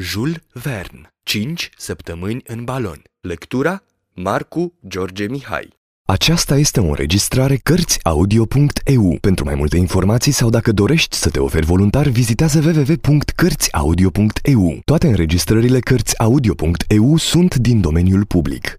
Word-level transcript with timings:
Jules 0.00 0.36
Verne, 0.52 1.14
5 1.22 1.70
săptămâni 1.76 2.42
în 2.46 2.64
balon. 2.64 3.02
Lectura 3.20 3.82
Marcu 4.14 4.74
George 4.88 5.26
Mihai. 5.26 5.76
Aceasta 6.02 6.56
este 6.56 6.80
o 6.80 6.84
înregistrare 6.84 7.56
Cărțiaudio.eu. 7.56 9.18
Pentru 9.20 9.44
mai 9.44 9.54
multe 9.54 9.76
informații 9.76 10.32
sau 10.32 10.50
dacă 10.50 10.72
dorești 10.72 11.16
să 11.16 11.30
te 11.30 11.40
oferi 11.40 11.66
voluntar, 11.66 12.06
vizitează 12.06 12.58
www.cărțiaudio.eu. 12.58 14.80
Toate 14.84 15.06
înregistrările 15.06 15.80
Cărțiaudio.eu 15.80 17.16
sunt 17.16 17.54
din 17.54 17.80
domeniul 17.80 18.24
public. 18.24 18.76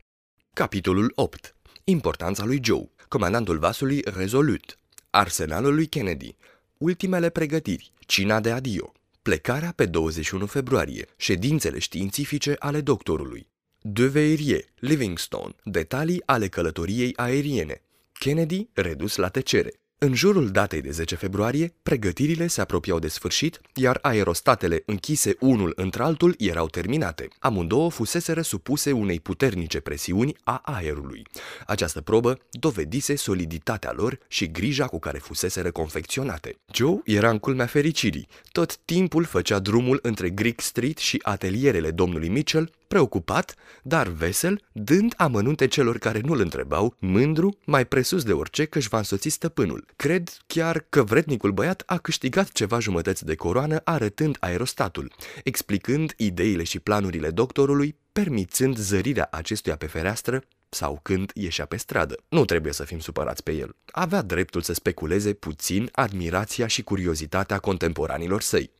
Capitolul 0.54 1.12
8. 1.16 1.56
Importanța 1.84 2.46
lui 2.46 2.60
Joe, 2.64 2.90
comandantul 3.08 3.58
vasului 3.58 4.02
Rezolut, 4.18 4.78
arsenalul 5.10 5.74
lui 5.74 5.86
Kennedy, 5.86 6.36
ultimele 6.78 7.30
pregătiri, 7.30 7.92
cina 8.00 8.40
de 8.40 8.52
adio, 8.52 8.94
plecarea 9.30 9.73
pe 9.75 9.86
21 9.86 10.45
februarie, 10.45 11.05
ședințele 11.18 11.80
științifice 11.80 12.55
ale 12.59 12.82
doctorului, 12.82 13.48
De 13.81 14.08
Veirier, 14.08 14.63
Livingstone, 14.76 15.55
detalii 15.63 16.21
ale 16.26 16.48
călătoriei 16.48 17.13
aeriene, 17.16 17.81
Kennedy 18.12 18.70
redus 18.73 19.16
la 19.16 19.30
tăcere. 19.30 19.71
În 20.02 20.13
jurul 20.13 20.49
datei 20.49 20.81
de 20.81 20.91
10 20.91 21.16
februarie, 21.16 21.73
pregătirile 21.84 22.48
se 22.48 22.62
apropiau 22.62 22.99
de 22.99 23.07
sfârșit, 23.07 23.62
iar 23.76 23.99
aerostatele 24.02 24.84
închise 24.85 25.35
unul 25.40 25.73
într-altul 25.76 26.35
erau 26.38 26.67
terminate. 26.67 27.27
Amândouă 27.40 27.90
fuseseră 27.91 28.41
supuse 28.41 28.91
unei 28.91 29.20
puternice 29.20 29.80
presiuni 29.80 30.35
a 30.43 30.62
aerului. 30.63 31.23
Această 31.66 32.02
probă 32.02 32.38
dovedise 32.52 33.16
soliditatea 33.16 33.91
lor 33.95 34.20
și 34.27 34.52
grija 34.52 34.85
cu 34.85 34.99
care 34.99 35.17
fuseseră 35.17 35.71
confecționate. 35.71 36.55
Joe 36.73 37.02
era 37.05 37.29
în 37.29 37.40
culmea 37.40 37.66
fericirii. 37.66 38.27
Tot 38.52 38.77
timpul 38.77 39.23
făcea 39.23 39.59
drumul 39.59 39.99
între 40.02 40.29
Greek 40.29 40.59
Street 40.62 40.98
și 40.98 41.20
atelierele 41.23 41.91
domnului 41.91 42.29
Mitchell, 42.29 42.71
preocupat, 42.89 43.55
dar 43.84 44.07
vesel, 44.07 44.61
dând 44.71 45.13
amănunte 45.18 45.68
celor 45.68 45.98
care 45.98 46.20
nu-l 46.20 46.40
întrebau, 46.40 46.96
mândru, 46.99 47.57
mai 47.65 47.85
presus 47.85 48.23
de 48.23 48.34
orice 48.34 48.65
că 48.65 48.77
își 48.77 48.87
va 48.87 48.98
însoți 48.98 49.29
stăpânul. 49.29 49.85
Cred 49.96 50.29
chiar 50.48 50.85
că 50.90 51.04
vrednicul 51.04 51.51
băiat 51.51 51.84
a 51.85 51.98
câștigat 51.98 52.51
ceva 52.51 52.79
jumătăți 52.79 53.26
de 53.26 53.35
coroană 53.35 53.81
arătând 53.84 54.37
aerostatul, 54.40 55.12
explicând 55.43 56.13
ideile 56.18 56.63
și 56.63 56.79
planurile 56.79 57.29
doctorului, 57.29 57.96
permițând 58.12 58.77
zărirea 58.77 59.27
acestuia 59.31 59.76
pe 59.76 59.85
fereastră 59.85 60.43
sau 60.70 60.99
când 61.01 61.31
ieșea 61.34 61.65
pe 61.65 61.77
stradă. 61.77 62.15
Nu 62.29 62.45
trebuie 62.45 62.73
să 62.73 62.84
fim 62.84 62.99
supărați 62.99 63.43
pe 63.43 63.51
el. 63.51 63.75
Avea 63.91 64.22
dreptul 64.22 64.62
să 64.62 64.73
speculeze 64.73 65.34
puțin 65.34 65.89
admirația 65.91 66.67
și 66.67 66.84
curiozitatea 66.84 67.59
contemporanilor 67.59 68.41
săi. 68.41 68.72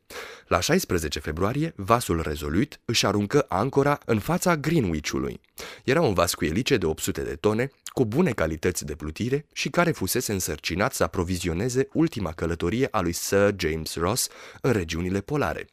La 0.46 0.60
16 0.60 1.18
februarie, 1.18 1.72
vasul 1.76 2.20
rezolut 2.22 2.80
își 2.84 3.06
aruncă 3.06 3.46
ancora 3.48 3.98
în 4.04 4.18
fața 4.18 4.56
Greenwich-ului. 4.56 5.40
Era 5.84 6.00
un 6.00 6.14
vas 6.14 6.34
cu 6.34 6.44
elice 6.44 6.76
de 6.76 6.86
800 6.86 7.22
de 7.22 7.34
tone, 7.34 7.70
cu 8.00 8.06
bune 8.06 8.30
calități 8.30 8.84
de 8.84 8.94
plutire 8.94 9.46
și 9.52 9.68
care 9.68 9.90
fusese 9.90 10.32
însărcinat 10.32 10.92
să 10.92 11.02
aprovizioneze 11.02 11.88
ultima 11.92 12.32
călătorie 12.32 12.88
a 12.90 13.00
lui 13.00 13.12
Sir 13.12 13.54
James 13.56 13.94
Ross 13.94 14.28
în 14.60 14.72
regiunile 14.72 15.20
polare. 15.20 15.68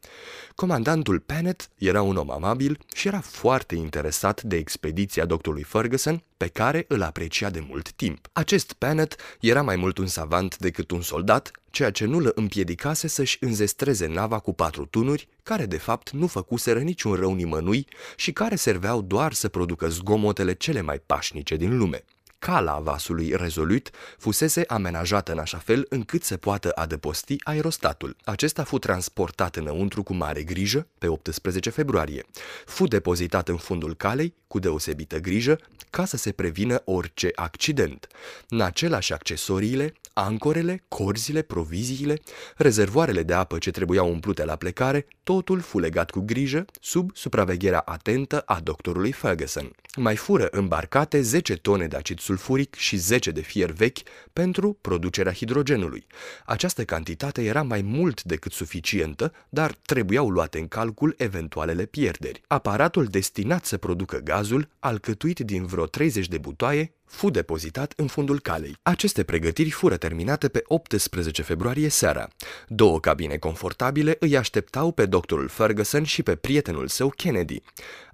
Comandantul 0.55 1.19
Pennant 1.19 1.69
era 1.77 2.01
un 2.01 2.15
om 2.15 2.31
amabil 2.31 2.79
și 2.95 3.07
era 3.07 3.19
foarte 3.19 3.75
interesat 3.75 4.41
de 4.41 4.55
expediția 4.55 5.25
doctorului 5.25 5.63
Ferguson, 5.63 6.23
pe 6.37 6.47
care 6.47 6.85
îl 6.87 7.01
aprecia 7.01 7.49
de 7.49 7.65
mult 7.67 7.91
timp. 7.91 8.27
Acest 8.33 8.73
Pennant 8.73 9.15
era 9.39 9.61
mai 9.61 9.75
mult 9.75 9.97
un 9.97 10.07
savant 10.07 10.57
decât 10.57 10.91
un 10.91 11.01
soldat, 11.01 11.51
ceea 11.69 11.91
ce 11.91 12.05
nu 12.05 12.17
îl 12.17 12.31
împiedicase 12.35 13.07
să-și 13.07 13.37
înzestreze 13.39 14.07
nava 14.07 14.39
cu 14.39 14.53
patru 14.53 14.85
tunuri, 14.85 15.27
care 15.43 15.65
de 15.65 15.77
fapt 15.77 16.09
nu 16.09 16.27
făcuseră 16.27 16.79
niciun 16.79 17.13
rău 17.13 17.33
nimănui 17.33 17.87
și 18.15 18.31
care 18.31 18.55
serveau 18.55 19.01
doar 19.01 19.33
să 19.33 19.47
producă 19.47 19.87
zgomotele 19.87 20.53
cele 20.53 20.81
mai 20.81 20.99
pașnice 21.05 21.55
din 21.55 21.77
lume. 21.77 22.03
Cala 22.39 22.79
vasului 22.79 23.33
rezolut 23.35 23.89
fusese 24.17 24.63
amenajată 24.67 25.31
în 25.31 25.37
așa 25.39 25.57
fel 25.57 25.85
încât 25.89 26.23
să 26.23 26.37
poată 26.37 26.71
adăposti 26.75 27.35
aerostatul. 27.43 28.15
Acesta 28.23 28.63
fu 28.63 28.77
transportat 28.77 29.55
înăuntru 29.55 30.03
cu 30.03 30.13
mare 30.13 30.43
grijă 30.43 30.87
pe 30.97 31.07
18 31.07 31.69
februarie. 31.69 32.25
Fu 32.65 32.87
depozitat 32.87 33.47
în 33.47 33.57
fundul 33.57 33.95
calei 33.95 34.33
cu 34.47 34.59
deosebită 34.59 35.19
grijă 35.19 35.59
ca 35.89 36.05
să 36.05 36.17
se 36.17 36.31
prevină 36.31 36.81
orice 36.85 37.31
accident. 37.35 38.07
În 38.49 38.61
același 38.61 39.13
accesoriile, 39.13 39.93
ancorele, 40.17 40.83
corzile, 40.87 41.41
proviziile, 41.41 42.19
rezervoarele 42.55 43.23
de 43.23 43.33
apă 43.33 43.57
ce 43.57 43.71
trebuiau 43.71 44.11
umplute 44.11 44.45
la 44.45 44.55
plecare, 44.55 45.07
totul 45.23 45.59
fu 45.59 45.79
legat 45.79 46.09
cu 46.09 46.19
grijă 46.19 46.65
sub 46.81 47.11
supravegherea 47.13 47.79
atentă 47.79 48.39
a 48.39 48.59
doctorului 48.63 49.11
Ferguson. 49.11 49.71
Mai 49.95 50.15
fură 50.15 50.47
îmbarcate 50.51 51.21
10 51.21 51.55
tone 51.55 51.87
de 51.87 51.95
acid 51.95 52.19
sulfuric 52.19 52.75
și 52.75 52.95
10 52.95 53.31
de 53.31 53.41
fier 53.41 53.71
vechi 53.71 53.97
pentru 54.33 54.77
producerea 54.81 55.33
hidrogenului. 55.33 56.07
Această 56.45 56.83
cantitate 56.83 57.43
era 57.43 57.63
mai 57.63 57.81
mult 57.81 58.23
decât 58.23 58.51
suficientă, 58.51 59.33
dar 59.49 59.77
trebuiau 59.85 60.29
luate 60.29 60.59
în 60.59 60.67
calcul 60.67 61.13
eventualele 61.17 61.85
pierderi. 61.85 62.41
Aparatul 62.47 63.05
destinat 63.05 63.65
să 63.65 63.77
producă 63.77 64.17
gazul, 64.17 64.69
alcătuit 64.79 65.39
din 65.39 65.65
vreo 65.65 65.85
30 65.85 66.27
de 66.27 66.37
butoaie, 66.37 66.96
fu 67.07 67.29
depozitat 67.29 67.93
în 67.95 68.07
fundul 68.07 68.39
calei. 68.39 68.75
Aceste 68.81 69.23
pregătiri 69.23 69.69
fură 69.69 69.97
terminate 69.97 70.47
pe 70.47 70.63
18 70.67 71.41
februarie 71.41 71.89
seara. 71.89 72.27
Două 72.67 72.99
cabine 72.99 73.37
confortabile 73.37 74.15
îi 74.19 74.37
așteptau 74.37 74.91
pe 74.91 75.05
doctorul 75.05 75.47
Ferguson 75.47 76.03
și 76.03 76.23
pe 76.23 76.35
prietenul 76.35 76.87
său 76.87 77.09
Kennedy. 77.09 77.61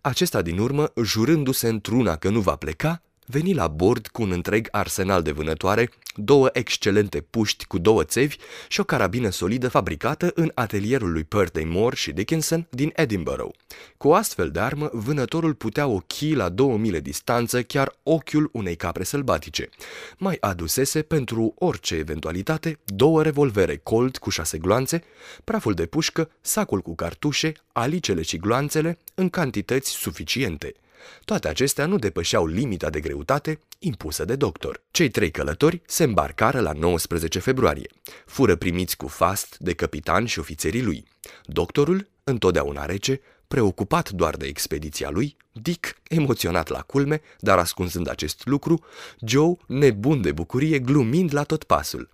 Acesta 0.01 0.41
din 0.41 0.57
urmă, 0.57 0.91
jurându-se 1.03 1.67
într-una 1.67 2.15
că 2.15 2.29
nu 2.29 2.39
va 2.39 2.55
pleca, 2.55 3.01
veni 3.25 3.53
la 3.53 3.67
bord 3.67 4.07
cu 4.07 4.21
un 4.21 4.31
întreg 4.31 4.67
arsenal 4.71 5.21
de 5.21 5.31
vânătoare, 5.31 5.89
două 6.15 6.49
excelente 6.51 7.21
puști 7.21 7.65
cu 7.65 7.77
două 7.77 8.03
țevi 8.03 8.37
și 8.67 8.79
o 8.79 8.83
carabină 8.83 9.29
solidă 9.29 9.67
fabricată 9.67 10.31
în 10.35 10.51
atelierul 10.53 11.11
lui 11.11 11.23
Purday 11.23 11.63
Moore 11.63 11.95
și 11.95 12.11
Dickinson 12.11 12.67
din 12.69 12.91
Edinburgh. 12.95 13.55
Cu 13.97 14.07
o 14.07 14.13
astfel 14.13 14.51
de 14.51 14.59
armă, 14.59 14.89
vânătorul 14.91 15.53
putea 15.53 15.87
ochi 15.87 16.33
la 16.33 16.49
două 16.49 16.77
mile 16.77 16.99
distanță 16.99 17.61
chiar 17.61 17.95
ochiul 18.03 18.49
unei 18.51 18.75
capre 18.75 19.03
sălbatice. 19.03 19.69
Mai 20.17 20.37
adusese 20.39 21.01
pentru 21.01 21.53
orice 21.57 21.95
eventualitate 21.95 22.79
două 22.85 23.23
revolvere 23.23 23.77
Colt 23.77 24.17
cu 24.17 24.29
șase 24.29 24.57
gloanțe, 24.57 25.03
praful 25.43 25.73
de 25.73 25.85
pușcă, 25.85 26.29
sacul 26.41 26.81
cu 26.81 26.95
cartușe, 26.95 27.51
alicele 27.71 28.21
și 28.21 28.37
gloanțele 28.37 28.97
în 29.15 29.29
cantități 29.29 29.89
suficiente– 29.89 30.73
toate 31.25 31.47
acestea 31.47 31.85
nu 31.85 31.97
depășeau 31.97 32.45
limita 32.45 32.89
de 32.89 32.99
greutate 32.99 33.59
impusă 33.79 34.25
de 34.25 34.35
doctor. 34.35 34.81
Cei 34.91 35.09
trei 35.09 35.31
călători 35.31 35.81
se 35.85 36.03
îmbarcară 36.03 36.59
la 36.59 36.71
19 36.71 37.39
februarie. 37.39 37.89
Fură 38.25 38.55
primiți 38.55 38.97
cu 38.97 39.07
fast 39.07 39.57
de 39.59 39.73
capitan 39.73 40.25
și 40.25 40.39
ofițerii 40.39 40.83
lui. 40.83 41.05
Doctorul, 41.45 42.07
întotdeauna 42.23 42.85
rece, 42.85 43.21
preocupat 43.47 44.09
doar 44.09 44.35
de 44.35 44.45
expediția 44.45 45.09
lui, 45.09 45.37
Dick, 45.51 45.95
emoționat 46.09 46.67
la 46.67 46.79
culme, 46.79 47.21
dar 47.39 47.57
ascunzând 47.57 48.09
acest 48.09 48.45
lucru, 48.45 48.83
Joe, 49.19 49.55
nebun 49.67 50.21
de 50.21 50.31
bucurie, 50.31 50.79
glumind 50.79 51.33
la 51.33 51.43
tot 51.43 51.63
pasul. 51.63 52.09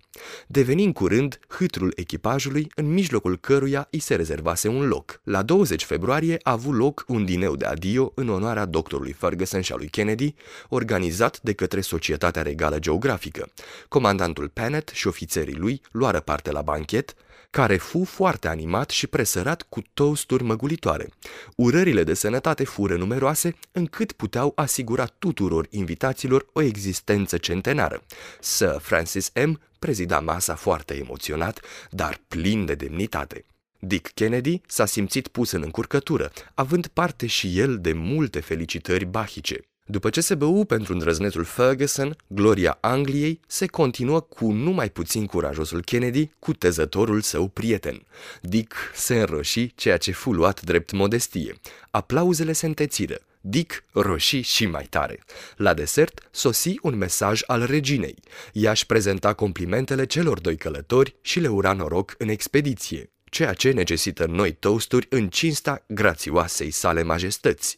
Deveni 0.46 0.84
în 0.84 0.92
curând 0.92 1.40
hâtrul 1.48 1.92
echipajului, 1.96 2.70
în 2.74 2.92
mijlocul 2.92 3.38
căruia 3.38 3.88
îi 3.90 3.98
se 3.98 4.14
rezervase 4.14 4.68
un 4.68 4.86
loc. 4.86 5.20
La 5.24 5.42
20 5.42 5.84
februarie 5.84 6.38
a 6.42 6.50
avut 6.50 6.74
loc 6.74 7.04
un 7.06 7.24
dineu 7.24 7.56
de 7.56 7.64
adio 7.64 8.12
în 8.14 8.28
onoarea 8.28 8.64
doctorului 8.64 9.12
Ferguson 9.12 9.60
și 9.60 9.72
a 9.72 9.76
lui 9.76 9.88
Kennedy, 9.88 10.34
organizat 10.68 11.40
de 11.40 11.52
către 11.52 11.80
Societatea 11.80 12.42
Regală 12.42 12.78
Geografică. 12.78 13.48
Comandantul 13.88 14.48
Pennant 14.48 14.90
și 14.94 15.06
ofițerii 15.06 15.56
lui 15.56 15.80
luară 15.90 16.20
parte 16.20 16.50
la 16.50 16.62
banchet, 16.62 17.14
care 17.50 17.76
fu 17.76 18.04
foarte 18.04 18.48
animat 18.48 18.90
și 18.90 19.06
presărat 19.06 19.66
cu 19.68 19.82
toasturi 19.94 20.42
măgulitoare. 20.42 21.08
Urările 21.56 22.04
de 22.04 22.14
sănătate 22.14 22.64
fură 22.64 22.96
numeroase, 22.96 23.54
încât 23.72 24.12
puteau 24.12 24.52
asigura 24.54 25.04
tuturor 25.04 25.66
invitaților 25.70 26.46
o 26.52 26.60
existență 26.60 27.36
centenară. 27.36 28.02
Sir 28.40 28.78
Francis 28.80 29.32
M. 29.46 29.60
prezida 29.78 30.20
masa 30.20 30.54
foarte 30.54 30.96
emoționat, 30.96 31.60
dar 31.90 32.20
plin 32.28 32.64
de 32.64 32.74
demnitate. 32.74 33.44
Dick 33.78 34.10
Kennedy 34.14 34.60
s-a 34.66 34.86
simțit 34.86 35.28
pus 35.28 35.50
în 35.50 35.62
încurcătură, 35.62 36.32
având 36.54 36.86
parte 36.86 37.26
și 37.26 37.58
el 37.58 37.78
de 37.78 37.92
multe 37.92 38.40
felicitări 38.40 39.04
bahice. 39.04 39.69
După 39.90 40.10
ce 40.10 40.20
se 40.20 40.34
bău 40.34 40.64
pentru 40.64 40.92
îndrăznețul 40.92 41.44
Ferguson, 41.44 42.16
gloria 42.26 42.78
Angliei 42.80 43.40
se 43.46 43.66
continuă 43.66 44.20
cu 44.20 44.50
numai 44.52 44.90
puțin 44.90 45.26
curajosul 45.26 45.82
Kennedy 45.82 46.30
cu 46.38 46.52
tezătorul 46.52 47.20
său 47.20 47.48
prieten. 47.48 48.06
Dick 48.40 48.74
se 48.94 49.20
înroși, 49.20 49.74
ceea 49.74 49.96
ce 49.96 50.12
fu 50.12 50.32
luat 50.32 50.62
drept 50.62 50.92
modestie. 50.92 51.60
Aplauzele 51.90 52.52
se 52.52 52.66
întețiră. 52.66 53.18
Dick 53.40 53.84
roșii 53.92 54.42
și 54.42 54.66
mai 54.66 54.86
tare. 54.90 55.20
La 55.56 55.74
desert 55.74 56.28
sosi 56.30 56.74
un 56.82 56.96
mesaj 56.96 57.40
al 57.46 57.66
reginei. 57.66 58.16
Ea 58.52 58.70
își 58.70 58.86
prezenta 58.86 59.32
complimentele 59.32 60.06
celor 60.06 60.40
doi 60.40 60.56
călători 60.56 61.14
și 61.20 61.40
le 61.40 61.48
ura 61.48 61.72
noroc 61.72 62.14
în 62.18 62.28
expediție. 62.28 63.10
ceea 63.24 63.52
ce 63.52 63.70
necesită 63.70 64.26
noi 64.26 64.52
toasturi 64.52 65.06
în 65.10 65.28
cinsta 65.28 65.84
grațioasei 65.86 66.70
sale 66.70 67.02
majestăți. 67.02 67.76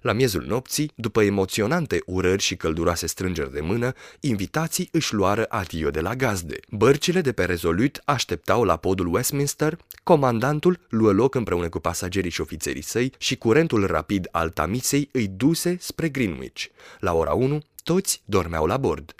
La 0.00 0.12
miezul 0.12 0.44
nopții, 0.46 0.92
după 0.94 1.22
emoționante 1.22 2.02
urări 2.06 2.42
și 2.42 2.56
călduroase 2.56 3.06
strângeri 3.06 3.52
de 3.52 3.60
mână, 3.60 3.92
invitații 4.20 4.88
își 4.92 5.14
luară 5.14 5.46
adio 5.48 5.90
de 5.90 6.00
la 6.00 6.14
gazde. 6.14 6.56
Bărcile 6.70 7.20
de 7.20 7.32
pe 7.32 7.44
Rezolut 7.44 8.00
așteptau 8.04 8.64
la 8.64 8.76
podul 8.76 9.14
Westminster, 9.14 9.78
comandantul 10.02 10.80
luă 10.88 11.12
loc 11.12 11.34
împreună 11.34 11.68
cu 11.68 11.78
pasagerii 11.78 12.30
și 12.30 12.40
ofițerii 12.40 12.82
săi 12.82 13.12
și 13.18 13.36
curentul 13.36 13.86
rapid 13.86 14.28
al 14.30 14.50
Tamisei 14.50 15.08
îi 15.12 15.28
duse 15.28 15.76
spre 15.80 16.08
Greenwich. 16.08 16.64
La 16.98 17.14
ora 17.14 17.32
1, 17.32 17.62
toți 17.82 18.22
dormeau 18.24 18.66
la 18.66 18.76
bord. 18.76 19.14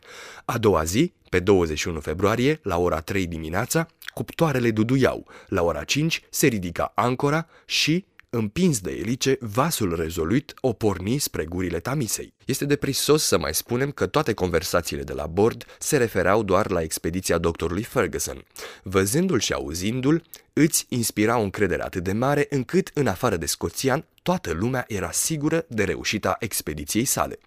A 0.44 0.58
doua 0.58 0.84
zi, 0.84 1.12
pe 1.28 1.40
21 1.40 2.00
februarie, 2.00 2.60
la 2.62 2.78
ora 2.78 3.00
3 3.00 3.26
dimineața, 3.26 3.86
cuptoarele 4.14 4.70
duduiau. 4.70 5.26
La 5.48 5.62
ora 5.62 5.84
5 5.84 6.22
se 6.30 6.46
ridica 6.46 6.92
ancora 6.94 7.46
și, 7.64 8.06
împins 8.34 8.80
de 8.80 8.90
elice, 8.90 9.36
vasul 9.40 9.96
rezolut 9.96 10.54
o 10.60 10.72
porni 10.72 11.18
spre 11.18 11.44
gurile 11.44 11.80
Tamisei. 11.80 12.32
Este 12.44 12.64
deprisos 12.64 13.22
să 13.22 13.38
mai 13.38 13.54
spunem 13.54 13.90
că 13.90 14.06
toate 14.06 14.32
conversațiile 14.32 15.02
de 15.02 15.12
la 15.12 15.26
bord 15.26 15.64
se 15.78 15.96
refereau 15.96 16.42
doar 16.42 16.70
la 16.70 16.82
expediția 16.82 17.38
doctorului 17.38 17.82
Ferguson. 17.82 18.44
Văzându-l 18.82 19.40
și 19.40 19.52
auzindu-l, 19.52 20.22
îți 20.52 20.86
inspira 20.88 21.38
o 21.38 21.42
încredere 21.42 21.82
atât 21.82 22.02
de 22.02 22.12
mare 22.12 22.46
încât, 22.50 22.90
în 22.94 23.06
afară 23.06 23.36
de 23.36 23.46
scoțian, 23.46 24.04
toată 24.22 24.52
lumea 24.52 24.84
era 24.88 25.10
sigură 25.10 25.64
de 25.68 25.84
reușita 25.84 26.36
expediției 26.38 27.04
sale. 27.04 27.38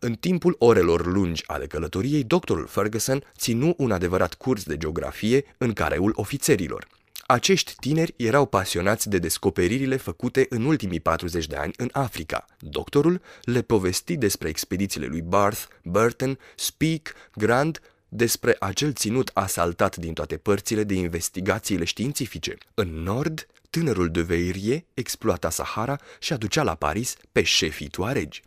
În 0.00 0.14
timpul 0.14 0.56
orelor 0.58 1.06
lungi 1.06 1.42
ale 1.46 1.66
călătoriei, 1.66 2.24
doctorul 2.24 2.66
Ferguson 2.66 3.24
ținu 3.38 3.74
un 3.76 3.90
adevărat 3.90 4.34
curs 4.34 4.62
de 4.62 4.76
geografie 4.76 5.44
în 5.58 5.72
careul 5.72 6.12
ofițerilor. 6.14 6.86
Acești 7.30 7.74
tineri 7.80 8.14
erau 8.16 8.46
pasionați 8.46 9.08
de 9.08 9.18
descoperirile 9.18 9.96
făcute 9.96 10.46
în 10.48 10.64
ultimii 10.64 11.00
40 11.00 11.46
de 11.46 11.56
ani 11.56 11.72
în 11.76 11.88
Africa. 11.92 12.44
Doctorul 12.58 13.20
le 13.42 13.62
povesti 13.62 14.16
despre 14.16 14.48
expedițiile 14.48 15.06
lui 15.06 15.22
Barth, 15.22 15.62
Burton, 15.82 16.38
Speke, 16.56 17.10
Grant, 17.34 17.80
despre 18.08 18.56
acel 18.58 18.92
ținut 18.92 19.30
asaltat 19.34 19.96
din 19.96 20.12
toate 20.12 20.36
părțile 20.36 20.84
de 20.84 20.94
investigațiile 20.94 21.84
științifice. 21.84 22.56
În 22.74 22.88
nord, 22.88 23.46
tânărul 23.70 24.10
de 24.10 24.20
Veirie 24.20 24.86
exploata 24.94 25.50
Sahara 25.50 25.98
și 26.18 26.32
aducea 26.32 26.62
la 26.62 26.74
Paris 26.74 27.16
pe 27.32 27.42
șefii 27.42 27.88
tuaregi. 27.88 28.42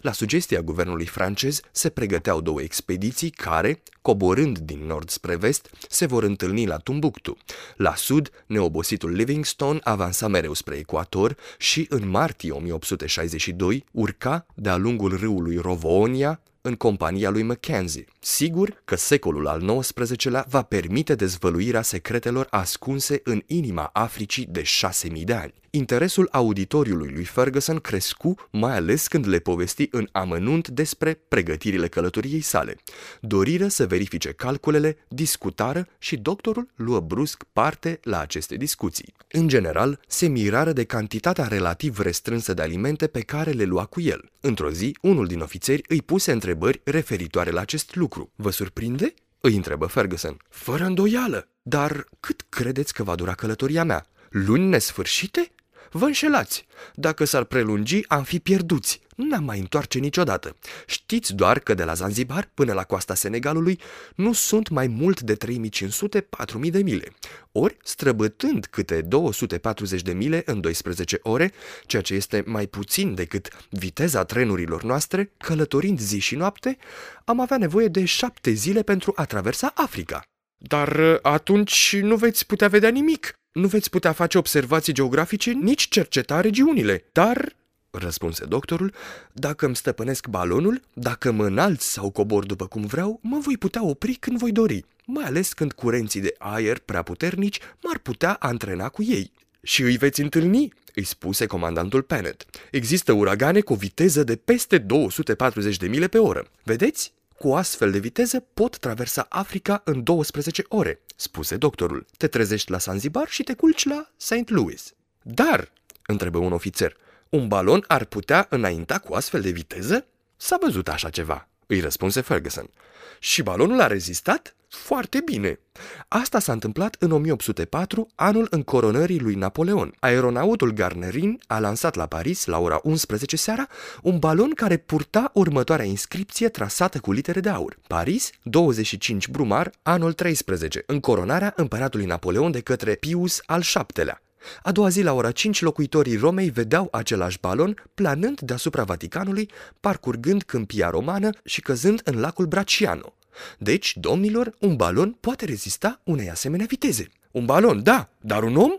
La 0.00 0.12
sugestia 0.12 0.60
guvernului 0.60 1.06
francez 1.06 1.60
se 1.70 1.88
pregăteau 1.88 2.40
două 2.40 2.62
expediții 2.62 3.30
care, 3.30 3.82
coborând 4.08 4.58
din 4.58 4.86
nord 4.86 5.08
spre 5.08 5.36
vest, 5.36 5.70
se 5.88 6.06
vor 6.06 6.22
întâlni 6.22 6.66
la 6.66 6.76
Tumbuktu. 6.76 7.36
La 7.76 7.94
sud, 7.94 8.30
neobositul 8.46 9.10
Livingstone 9.10 9.78
avansa 9.82 10.28
mereu 10.28 10.52
spre 10.52 10.76
ecuator 10.76 11.36
și 11.58 11.86
în 11.88 12.08
martie 12.08 12.50
1862 12.50 13.84
urca 13.92 14.46
de-a 14.54 14.76
lungul 14.76 15.16
râului 15.16 15.56
Rovonia 15.56 16.40
în 16.60 16.74
compania 16.74 17.30
lui 17.30 17.42
Mackenzie. 17.42 18.04
Sigur 18.20 18.82
că 18.84 18.96
secolul 18.96 19.46
al 19.46 19.80
XIX-lea 19.80 20.46
va 20.48 20.62
permite 20.62 21.14
dezvăluirea 21.14 21.82
secretelor 21.82 22.46
ascunse 22.50 23.20
în 23.24 23.42
inima 23.46 23.90
Africii 23.92 24.46
de 24.50 24.62
șase 24.62 25.08
mii 25.08 25.24
de 25.24 25.34
ani. 25.34 25.54
Interesul 25.70 26.28
auditoriului 26.32 27.10
lui 27.14 27.24
Ferguson 27.24 27.78
crescu, 27.78 28.34
mai 28.50 28.76
ales 28.76 29.08
când 29.08 29.26
le 29.26 29.38
povesti 29.38 29.88
în 29.90 30.08
amănunt 30.12 30.68
despre 30.68 31.20
pregătirile 31.28 31.88
călătoriei 31.88 32.40
sale. 32.40 32.76
Doriră 33.20 33.68
să 33.68 33.86
verifice 33.98 34.32
calculele, 34.32 34.96
discutară 35.08 35.86
și 35.98 36.16
doctorul 36.16 36.68
luă 36.74 37.00
brusc 37.00 37.44
parte 37.52 38.00
la 38.02 38.20
aceste 38.20 38.56
discuții. 38.56 39.14
În 39.30 39.48
general, 39.48 40.00
se 40.06 40.26
mirară 40.26 40.72
de 40.72 40.84
cantitatea 40.84 41.46
relativ 41.46 41.98
restrânsă 41.98 42.54
de 42.54 42.62
alimente 42.62 43.06
pe 43.06 43.20
care 43.20 43.50
le 43.50 43.64
lua 43.64 43.84
cu 43.84 44.00
el. 44.00 44.30
Într-o 44.40 44.70
zi, 44.70 44.96
unul 45.02 45.26
din 45.26 45.40
ofițeri 45.40 45.82
îi 45.88 46.02
puse 46.02 46.32
întrebări 46.32 46.80
referitoare 46.84 47.50
la 47.50 47.60
acest 47.60 47.94
lucru. 47.94 48.32
Vă 48.36 48.50
surprinde? 48.50 49.14
Îi 49.40 49.56
întrebă 49.56 49.86
Ferguson. 49.86 50.36
Fără 50.48 50.84
îndoială. 50.84 51.48
Dar 51.62 52.08
cât 52.20 52.46
credeți 52.48 52.92
că 52.92 53.02
va 53.02 53.14
dura 53.14 53.34
călătoria 53.34 53.84
mea? 53.84 54.06
Luni 54.30 54.68
nesfârșite? 54.68 55.50
Vă 55.90 56.04
înșelați. 56.04 56.66
Dacă 56.94 57.24
s-ar 57.24 57.44
prelungi, 57.44 58.04
am 58.08 58.22
fi 58.22 58.38
pierduți. 58.38 59.00
N-am 59.16 59.44
mai 59.44 59.58
întoarce 59.58 59.98
niciodată. 59.98 60.56
Știți 60.86 61.34
doar 61.34 61.58
că 61.58 61.74
de 61.74 61.84
la 61.84 61.94
Zanzibar 61.94 62.50
până 62.54 62.72
la 62.72 62.84
coasta 62.84 63.14
Senegalului 63.14 63.80
nu 64.14 64.32
sunt 64.32 64.68
mai 64.68 64.86
mult 64.86 65.20
de 65.20 65.36
3500-4000 65.36 66.70
de 66.70 66.82
mile. 66.82 67.12
Ori, 67.52 67.76
străbătând 67.82 68.66
câte 68.66 69.00
240 69.00 70.02
de 70.02 70.12
mile 70.12 70.42
în 70.44 70.60
12 70.60 71.18
ore, 71.22 71.52
ceea 71.86 72.02
ce 72.02 72.14
este 72.14 72.42
mai 72.46 72.66
puțin 72.66 73.14
decât 73.14 73.48
viteza 73.70 74.24
trenurilor 74.24 74.82
noastre, 74.82 75.32
călătorind 75.36 76.00
zi 76.00 76.18
și 76.18 76.34
noapte, 76.34 76.76
am 77.24 77.40
avea 77.40 77.56
nevoie 77.56 77.88
de 77.88 78.04
șapte 78.04 78.50
zile 78.50 78.82
pentru 78.82 79.12
a 79.16 79.24
traversa 79.24 79.72
Africa. 79.74 80.22
Dar 80.56 81.18
atunci 81.22 81.96
nu 82.00 82.16
veți 82.16 82.46
putea 82.46 82.68
vedea 82.68 82.90
nimic, 82.90 83.38
nu 83.58 83.66
veți 83.66 83.90
putea 83.90 84.12
face 84.12 84.38
observații 84.38 84.92
geografice, 84.92 85.50
nici 85.50 85.88
cerceta 85.88 86.40
regiunile. 86.40 87.04
Dar, 87.12 87.56
răspunse 87.90 88.44
doctorul, 88.44 88.92
dacă 89.32 89.66
îmi 89.66 89.76
stăpânesc 89.76 90.26
balonul, 90.26 90.80
dacă 90.92 91.30
mă 91.32 91.46
înalț 91.46 91.82
sau 91.82 92.10
cobor 92.10 92.46
după 92.46 92.66
cum 92.66 92.86
vreau, 92.86 93.20
mă 93.22 93.38
voi 93.38 93.56
putea 93.56 93.84
opri 93.84 94.14
când 94.14 94.38
voi 94.38 94.52
dori, 94.52 94.84
mai 95.06 95.24
ales 95.24 95.52
când 95.52 95.72
curenții 95.72 96.20
de 96.20 96.34
aer 96.38 96.78
prea 96.78 97.02
puternici 97.02 97.58
m-ar 97.82 97.98
putea 97.98 98.32
antrena 98.32 98.88
cu 98.88 99.02
ei. 99.02 99.32
Și 99.62 99.82
îi 99.82 99.96
veți 99.96 100.20
întâlni, 100.20 100.72
îi 100.94 101.04
spuse 101.04 101.46
comandantul 101.46 102.02
Pennet. 102.02 102.44
Există 102.70 103.12
uragane 103.12 103.60
cu 103.60 103.72
o 103.72 103.76
viteză 103.76 104.24
de 104.24 104.36
peste 104.36 104.78
240 104.78 105.76
de 105.76 105.86
mile 105.86 106.08
pe 106.08 106.18
oră. 106.18 106.46
Vedeți? 106.62 107.12
Cu 107.38 107.52
astfel 107.52 107.90
de 107.90 107.98
viteză 107.98 108.44
pot 108.54 108.78
traversa 108.78 109.26
Africa 109.28 109.80
în 109.84 110.02
12 110.02 110.64
ore, 110.68 111.00
spuse 111.20 111.56
doctorul. 111.56 112.06
Te 112.16 112.26
trezești 112.26 112.70
la 112.70 112.78
Zanzibar 112.78 113.28
și 113.28 113.42
te 113.42 113.54
culci 113.54 113.84
la 113.84 114.10
St. 114.16 114.48
Louis. 114.48 114.94
Dar, 115.22 115.72
întrebă 116.06 116.38
un 116.38 116.52
ofițer, 116.52 116.96
un 117.28 117.48
balon 117.48 117.84
ar 117.86 118.04
putea 118.04 118.46
înainta 118.50 118.98
cu 118.98 119.14
astfel 119.14 119.40
de 119.40 119.50
viteză? 119.50 120.06
S-a 120.36 120.58
văzut 120.60 120.88
așa 120.88 121.10
ceva, 121.10 121.48
îi 121.66 121.80
răspunse 121.80 122.20
Ferguson. 122.20 122.70
Și 123.18 123.42
balonul 123.42 123.80
a 123.80 123.86
rezistat? 123.86 124.54
Foarte 124.68 125.20
bine. 125.24 125.60
Asta 126.08 126.38
s-a 126.38 126.52
întâmplat 126.52 126.96
în 126.98 127.10
1804, 127.10 128.08
anul 128.14 128.46
încoronării 128.50 129.20
lui 129.20 129.34
Napoleon. 129.34 129.94
Aeronautul 129.98 130.72
Garnerin 130.72 131.40
a 131.46 131.58
lansat 131.58 131.94
la 131.94 132.06
Paris, 132.06 132.44
la 132.44 132.58
ora 132.58 132.80
11 132.82 133.36
seara, 133.36 133.66
un 134.02 134.18
balon 134.18 134.50
care 134.50 134.76
purta 134.76 135.30
următoarea 135.34 135.84
inscripție 135.84 136.48
trasată 136.48 136.98
cu 136.98 137.12
litere 137.12 137.40
de 137.40 137.48
aur. 137.48 137.78
Paris, 137.86 138.30
25 138.42 139.28
Brumar, 139.28 139.70
anul 139.82 140.12
13, 140.12 140.82
încoronarea 140.86 141.52
împăratului 141.56 142.06
Napoleon 142.06 142.50
de 142.50 142.60
către 142.60 142.94
Pius 142.94 143.40
al 143.46 143.62
VII-lea. 143.74 144.22
A 144.62 144.72
doua 144.72 144.88
zi, 144.88 145.02
la 145.02 145.12
ora 145.12 145.30
5, 145.30 145.60
locuitorii 145.60 146.16
Romei 146.16 146.50
vedeau 146.50 146.88
același 146.90 147.38
balon 147.40 147.84
planând 147.94 148.40
deasupra 148.40 148.84
Vaticanului, 148.84 149.50
parcurgând 149.80 150.42
câmpia 150.42 150.90
romană 150.90 151.30
și 151.44 151.60
căzând 151.60 152.00
în 152.04 152.20
lacul 152.20 152.46
Braciano. 152.46 153.12
Deci, 153.58 153.96
domnilor, 153.96 154.54
un 154.60 154.76
balon 154.76 155.12
poate 155.20 155.44
rezista 155.44 156.00
unei 156.04 156.30
asemenea 156.30 156.66
viteze. 156.68 157.08
Un 157.30 157.44
balon, 157.44 157.82
da, 157.82 158.08
dar 158.20 158.42
un 158.42 158.56
om? 158.56 158.70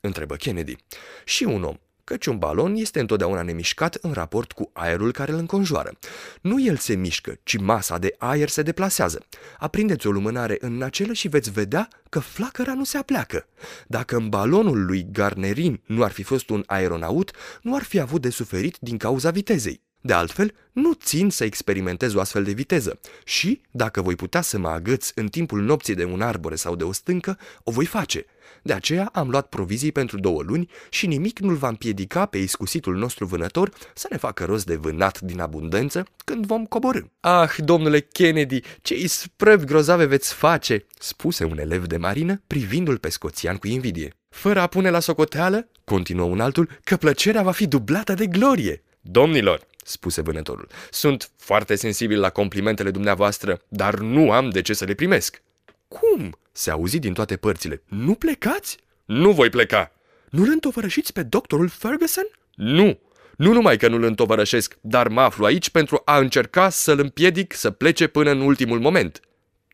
întrebă 0.00 0.34
Kennedy. 0.34 0.76
Și 1.24 1.44
un 1.44 1.62
om, 1.62 1.76
căci 2.04 2.26
un 2.26 2.38
balon 2.38 2.74
este 2.74 3.00
întotdeauna 3.00 3.42
nemișcat 3.42 3.94
în 3.94 4.12
raport 4.12 4.52
cu 4.52 4.70
aerul 4.72 5.12
care 5.12 5.32
îl 5.32 5.38
înconjoară. 5.38 5.92
Nu 6.40 6.62
el 6.62 6.76
se 6.76 6.94
mișcă, 6.94 7.38
ci 7.42 7.56
masa 7.58 7.98
de 7.98 8.14
aer 8.18 8.48
se 8.48 8.62
deplasează. 8.62 9.26
Aprindeți 9.58 10.06
o 10.06 10.10
lumânare 10.10 10.56
în 10.60 10.76
nacelă 10.76 11.12
și 11.12 11.28
veți 11.28 11.50
vedea 11.50 11.88
că 12.08 12.18
flacăra 12.18 12.74
nu 12.74 12.84
se 12.84 12.96
apleacă. 12.96 13.46
Dacă 13.86 14.16
în 14.16 14.28
balonul 14.28 14.84
lui 14.84 15.06
Garnerin 15.12 15.80
nu 15.86 16.02
ar 16.02 16.10
fi 16.10 16.22
fost 16.22 16.50
un 16.50 16.62
aeronaut, 16.66 17.30
nu 17.62 17.74
ar 17.74 17.82
fi 17.82 18.00
avut 18.00 18.20
de 18.20 18.30
suferit 18.30 18.76
din 18.80 18.96
cauza 18.96 19.30
vitezei. 19.30 19.82
De 20.06 20.12
altfel, 20.12 20.54
nu 20.72 20.92
țin 20.92 21.30
să 21.30 21.44
experimentez 21.44 22.14
o 22.14 22.20
astfel 22.20 22.44
de 22.44 22.52
viteză 22.52 22.98
și, 23.24 23.60
dacă 23.70 24.02
voi 24.02 24.16
putea 24.16 24.40
să 24.40 24.58
mă 24.58 24.68
agăț 24.68 25.10
în 25.14 25.28
timpul 25.28 25.60
nopții 25.60 25.94
de 25.94 26.04
un 26.04 26.20
arbore 26.20 26.54
sau 26.54 26.76
de 26.76 26.84
o 26.84 26.92
stâncă, 26.92 27.38
o 27.62 27.70
voi 27.70 27.84
face. 27.84 28.26
De 28.62 28.72
aceea 28.72 29.10
am 29.12 29.30
luat 29.30 29.46
provizii 29.46 29.92
pentru 29.92 30.18
două 30.18 30.42
luni 30.42 30.70
și 30.90 31.06
nimic 31.06 31.38
nu-l 31.38 31.54
va 31.54 31.68
împiedica 31.68 32.26
pe 32.26 32.38
iscusitul 32.38 32.96
nostru 32.96 33.26
vânător 33.26 33.70
să 33.94 34.06
ne 34.10 34.16
facă 34.16 34.44
rost 34.44 34.66
de 34.66 34.76
vânat 34.76 35.20
din 35.20 35.40
abundență 35.40 36.06
când 36.24 36.46
vom 36.46 36.64
coborâ. 36.64 37.00
Ah, 37.20 37.54
domnule 37.58 38.00
Kennedy, 38.00 38.60
ce 38.82 38.94
isprăvi 38.94 39.64
grozave 39.64 40.04
veți 40.04 40.34
face, 40.34 40.86
spuse 40.98 41.44
un 41.44 41.58
elev 41.58 41.86
de 41.86 41.96
marină 41.96 42.42
privindu-l 42.46 42.98
pe 42.98 43.08
scoțian 43.08 43.56
cu 43.56 43.66
invidie. 43.66 44.14
Fără 44.28 44.60
a 44.60 44.66
pune 44.66 44.90
la 44.90 45.00
socoteală, 45.00 45.68
continuă 45.84 46.26
un 46.26 46.40
altul, 46.40 46.68
că 46.84 46.96
plăcerea 46.96 47.42
va 47.42 47.52
fi 47.52 47.66
dublată 47.66 48.14
de 48.14 48.26
glorie. 48.26 48.82
Domnilor, 49.00 49.66
spuse 49.84 50.20
vânătorul. 50.20 50.68
Sunt 50.90 51.30
foarte 51.36 51.74
sensibil 51.74 52.20
la 52.20 52.30
complimentele 52.30 52.90
dumneavoastră, 52.90 53.60
dar 53.68 53.94
nu 53.94 54.30
am 54.30 54.50
de 54.50 54.62
ce 54.62 54.72
să 54.72 54.84
le 54.84 54.94
primesc. 54.94 55.42
Cum? 55.88 56.38
Se 56.52 56.70
auzi 56.70 56.98
din 56.98 57.12
toate 57.12 57.36
părțile. 57.36 57.82
Nu 57.88 58.14
plecați? 58.14 58.78
Nu 59.04 59.32
voi 59.32 59.50
pleca. 59.50 59.92
Nu-l 60.30 60.48
întovărășiți 60.48 61.12
pe 61.12 61.22
doctorul 61.22 61.68
Ferguson? 61.68 62.26
Nu. 62.54 62.98
Nu 63.36 63.52
numai 63.52 63.76
că 63.76 63.88
nu-l 63.88 64.02
întovărășesc, 64.02 64.76
dar 64.80 65.08
mă 65.08 65.20
aflu 65.20 65.44
aici 65.44 65.70
pentru 65.70 66.02
a 66.04 66.18
încerca 66.18 66.68
să-l 66.68 66.98
împiedic 66.98 67.54
să 67.54 67.70
plece 67.70 68.06
până 68.06 68.30
în 68.30 68.40
ultimul 68.40 68.80
moment. 68.80 69.20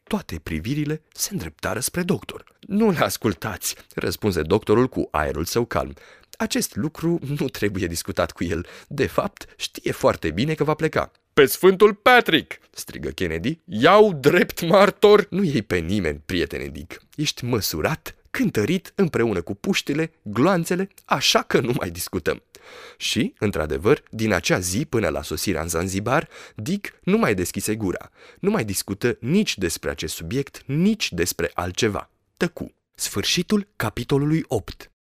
Toate 0.05 0.41
privirile 0.43 1.03
se 1.13 1.29
îndreptară 1.33 1.81
spre 1.81 2.03
doctor. 2.03 2.45
Nu-l 2.61 2.97
ascultați, 3.01 3.77
răspunse 3.95 4.43
doctorul 4.43 4.89
cu 4.89 5.09
aerul 5.11 5.45
său 5.45 5.65
calm. 5.65 5.95
Acest 6.41 6.77
lucru 6.77 7.19
nu 7.39 7.49
trebuie 7.49 7.87
discutat 7.87 8.33
cu 8.33 8.45
el. 8.45 8.67
De 8.89 9.07
fapt, 9.07 9.47
știe 9.57 9.93
foarte 9.93 10.31
bine 10.31 10.55
că 10.55 10.65
va 10.65 10.75
pleca. 10.75 11.11
Pe 11.33 11.47
Sfântul 11.47 11.95
Patrick!" 11.95 12.59
strigă 12.71 13.09
Kennedy. 13.09 13.59
Iau 13.65 14.13
drept 14.13 14.67
martor! 14.67 15.27
Nu 15.31 15.43
iei 15.43 15.63
pe 15.63 15.77
nimeni, 15.77 16.23
prietene 16.27 16.67
Dick. 16.67 17.03
Ești 17.17 17.45
măsurat, 17.45 18.15
cântărit 18.31 18.93
împreună 18.95 19.43
cu 19.43 19.55
puștile, 19.55 20.13
gloanțele, 20.23 20.89
așa 21.05 21.43
că 21.43 21.61
nu 21.61 21.73
mai 21.79 21.91
discutăm. 21.91 22.43
Și, 22.97 23.35
într-adevăr, 23.39 24.03
din 24.11 24.33
acea 24.33 24.59
zi 24.59 24.85
până 24.85 25.09
la 25.09 25.23
sosirea 25.23 25.63
în 25.63 25.69
Zanzibar, 25.69 26.29
Dick 26.55 26.99
nu 27.03 27.19
mai 27.19 27.35
deschise 27.35 27.75
gura. 27.75 28.11
Nu 28.39 28.51
mai 28.51 28.65
discută 28.65 29.17
nici 29.21 29.59
despre 29.59 29.91
acest 29.91 30.15
subiect, 30.15 30.63
nici 30.67 31.13
despre 31.13 31.51
altceva. 31.55 32.11
Tăcu. 32.37 32.75
Sfârșitul 32.95 33.67
capitolului 33.77 34.45
8 34.49 34.91